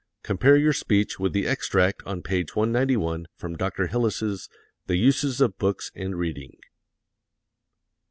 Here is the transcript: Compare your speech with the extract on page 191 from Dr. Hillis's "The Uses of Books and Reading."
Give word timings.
Compare 0.23 0.57
your 0.57 0.73
speech 0.73 1.19
with 1.19 1.31
the 1.31 1.45
extract 1.45 2.01
on 2.07 2.23
page 2.23 2.55
191 2.55 3.27
from 3.35 3.55
Dr. 3.55 3.85
Hillis's 3.85 4.49
"The 4.87 4.95
Uses 4.95 5.39
of 5.39 5.59
Books 5.59 5.91
and 5.95 6.15
Reading." 6.17 6.57